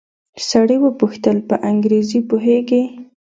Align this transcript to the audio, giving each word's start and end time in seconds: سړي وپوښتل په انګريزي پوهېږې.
سړي 0.49 0.77
وپوښتل 0.81 1.37
په 1.49 1.55
انګريزي 1.71 2.19
پوهېږې. 2.29 2.83